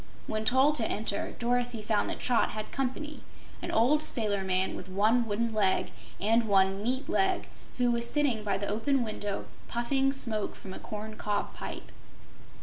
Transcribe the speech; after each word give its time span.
When 0.25 0.45
told 0.45 0.73
to 0.77 0.89
enter, 0.91 1.35
Dorothy 1.37 1.83
found 1.83 2.09
that 2.09 2.19
Trot 2.19 2.53
had 2.53 2.71
company, 2.71 3.21
an 3.61 3.69
old 3.69 4.01
sailor 4.01 4.43
man 4.43 4.75
with 4.75 4.89
one 4.89 5.27
wooden 5.27 5.53
leg 5.53 5.91
and 6.19 6.45
one 6.47 6.81
meat 6.81 7.07
leg, 7.07 7.47
who 7.77 7.91
was 7.91 8.09
sitting 8.09 8.43
by 8.43 8.57
the 8.57 8.65
open 8.67 9.03
window 9.03 9.45
puffing 9.67 10.11
smoke 10.11 10.55
from 10.55 10.73
a 10.73 10.79
corn 10.79 11.17
cob 11.17 11.53
pipe. 11.53 11.91